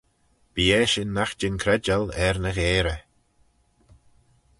Bee 0.53 0.73
eshyn 0.83 1.09
nagh 1.15 1.35
jean 1.39 1.55
credjal 1.63 2.05
er 2.25 2.37
ny 2.43 2.51
gheyrey. 2.57 3.01